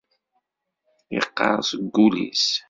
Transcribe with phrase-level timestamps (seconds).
[1.19, 2.45] Iqqar deg wul-is.